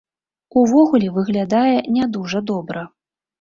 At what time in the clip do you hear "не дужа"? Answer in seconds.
1.99-2.43